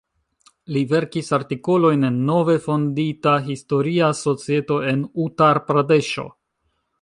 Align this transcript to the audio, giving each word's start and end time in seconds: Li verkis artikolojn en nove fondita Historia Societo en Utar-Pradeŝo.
Li 0.75 0.79
verkis 0.93 1.27
artikolojn 1.37 2.07
en 2.09 2.17
nove 2.29 2.55
fondita 2.63 3.35
Historia 3.51 4.09
Societo 4.23 4.79
en 4.95 5.05
Utar-Pradeŝo. 5.27 6.27